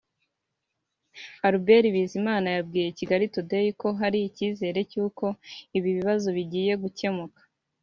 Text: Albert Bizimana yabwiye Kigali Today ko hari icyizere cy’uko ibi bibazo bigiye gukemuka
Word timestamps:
Albert 1.47 1.85
Bizimana 1.95 2.47
yabwiye 2.55 2.87
Kigali 2.97 3.25
Today 3.35 3.67
ko 3.81 3.87
hari 3.99 4.17
icyizere 4.27 4.79
cy’uko 4.91 5.25
ibi 5.77 5.89
bibazo 5.97 6.27
bigiye 6.37 6.73
gukemuka 6.83 7.41